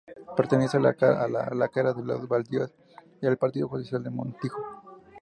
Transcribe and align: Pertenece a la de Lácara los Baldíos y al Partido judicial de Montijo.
Pertenece 0.35 0.77
a 0.77 0.79
la 0.79 0.93
de 1.51 1.55
Lácara 1.55 1.93
los 1.93 2.27
Baldíos 2.27 2.71
y 3.21 3.27
al 3.27 3.37
Partido 3.37 3.67
judicial 3.67 4.01
de 4.01 4.09
Montijo. 4.09 4.57